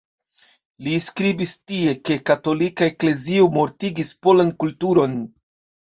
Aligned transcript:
Li 0.87 0.93
skribis 1.07 1.53
tie, 1.73 1.93
ke 2.09 2.19
katolika 2.31 2.91
eklezio 2.95 3.53
"mortigis 3.61 4.19
polan 4.25 4.55
kulturon". 4.65 5.21